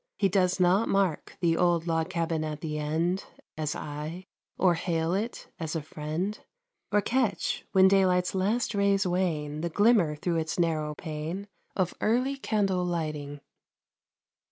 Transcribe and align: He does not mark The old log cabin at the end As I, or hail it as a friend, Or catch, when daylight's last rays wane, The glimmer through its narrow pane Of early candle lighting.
He 0.17 0.29
does 0.29 0.59
not 0.59 0.89
mark 0.89 1.37
The 1.41 1.55
old 1.55 1.85
log 1.85 2.09
cabin 2.09 2.43
at 2.43 2.61
the 2.61 2.79
end 2.79 3.25
As 3.55 3.75
I, 3.75 4.25
or 4.57 4.73
hail 4.73 5.13
it 5.13 5.47
as 5.59 5.75
a 5.75 5.81
friend, 5.83 6.39
Or 6.91 7.01
catch, 7.01 7.67
when 7.73 7.87
daylight's 7.87 8.33
last 8.33 8.73
rays 8.73 9.05
wane, 9.05 9.61
The 9.61 9.69
glimmer 9.69 10.15
through 10.15 10.37
its 10.37 10.57
narrow 10.57 10.95
pane 10.95 11.47
Of 11.75 11.93
early 12.01 12.35
candle 12.35 12.83
lighting. 12.83 13.41